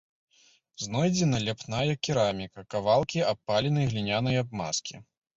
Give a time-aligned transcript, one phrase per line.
[0.83, 4.95] Знойдзена ляпная кераміка, кавалкі абпаленай глінянай абмазкі.